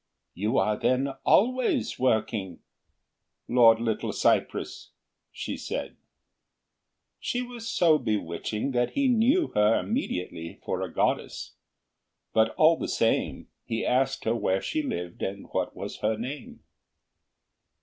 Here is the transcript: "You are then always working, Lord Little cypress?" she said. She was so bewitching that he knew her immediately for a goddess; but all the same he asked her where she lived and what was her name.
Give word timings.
"You 0.33 0.57
are 0.57 0.77
then 0.79 1.09
always 1.25 1.99
working, 1.99 2.61
Lord 3.47 3.79
Little 3.79 4.11
cypress?" 4.11 4.93
she 5.31 5.55
said. 5.57 5.95
She 7.19 7.43
was 7.43 7.69
so 7.69 7.99
bewitching 7.99 8.71
that 8.71 8.93
he 8.93 9.07
knew 9.07 9.49
her 9.49 9.79
immediately 9.79 10.59
for 10.65 10.81
a 10.81 10.91
goddess; 10.91 11.53
but 12.33 12.49
all 12.55 12.77
the 12.77 12.87
same 12.87 13.49
he 13.63 13.85
asked 13.85 14.23
her 14.23 14.33
where 14.35 14.59
she 14.59 14.81
lived 14.81 15.21
and 15.21 15.45
what 15.51 15.75
was 15.75 15.97
her 15.97 16.17
name. 16.17 16.63